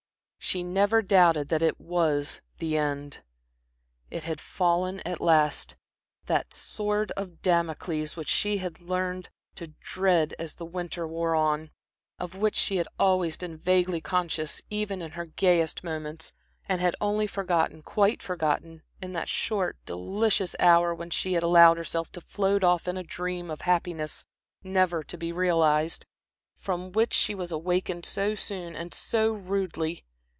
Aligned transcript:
She 0.43 0.63
never 0.63 1.01
doubted 1.03 1.47
that 1.49 1.61
it 1.61 1.79
was 1.79 2.41
the 2.57 2.75
end. 2.75 3.21
It 4.09 4.23
had 4.23 4.41
fallen 4.41 4.99
at 5.01 5.21
last 5.21 5.77
that 6.25 6.51
sword 6.53 7.11
of 7.15 7.41
Damocles, 7.43 8.15
which 8.17 8.27
she 8.27 8.57
had 8.57 8.81
learned 8.81 9.29
to 9.55 9.67
dread 9.79 10.33
as 10.39 10.55
the 10.55 10.65
winter 10.65 11.07
wore 11.07 11.35
on, 11.35 11.69
of 12.19 12.35
which 12.35 12.55
she 12.57 12.77
had 12.77 12.87
always 12.99 13.37
been 13.37 13.55
vaguely 13.55 14.01
conscious 14.01 14.61
even 14.71 14.99
in 15.01 15.11
her 15.11 15.25
gayest 15.27 15.83
moments, 15.85 16.33
and 16.67 16.81
had 16.81 16.95
only 16.99 17.27
forgotten, 17.27 17.81
quite 17.83 18.21
forgotten, 18.21 18.81
in 18.99 19.13
that 19.13 19.29
short, 19.29 19.77
delicious 19.85 20.53
hour 20.59 20.93
when 20.93 21.11
she 21.11 21.33
had 21.33 21.43
allowed 21.43 21.77
herself 21.77 22.11
to 22.13 22.19
float 22.19 22.63
off 22.63 22.87
in 22.89 22.97
a 22.97 23.03
dream 23.03 23.49
of 23.51 23.61
happiness 23.61 24.25
never 24.63 25.01
to 25.03 25.17
be 25.19 25.31
realized, 25.31 26.05
from 26.57 26.91
which 26.91 27.13
she 27.13 27.35
was 27.35 27.51
awakened 27.53 28.05
so 28.07 28.33
soon 28.35 28.75
and 28.75 28.93
so 28.93 29.31
rudely. 29.31 30.03